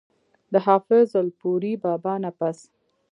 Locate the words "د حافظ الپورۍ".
0.53-1.73